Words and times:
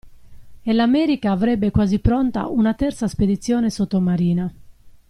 E 0.63 0.73
l'America 0.73 1.29
avrebbe 1.29 1.69
quasi 1.69 1.99
pronta 1.99 2.47
una 2.47 2.73
terza 2.73 3.07
spedizione 3.07 3.69
sottomarina. 3.69 4.51